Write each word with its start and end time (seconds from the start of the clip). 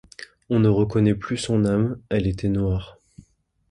On 0.49 0.57
ne 0.59 0.67
reconnaît 0.67 1.13
plus 1.13 1.37
son 1.37 1.63
âme; 1.63 1.99
elle 2.09 2.25
était 2.25 2.47
noire 2.49 2.97